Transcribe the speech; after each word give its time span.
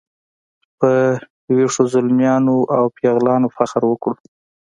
په 0.79 0.91
ویښو 1.55 1.83
زلمیانو 1.93 2.57
او 2.77 2.83
پیغلانو 2.97 3.47
فخر 3.57 3.81
وکړو. 3.87 4.15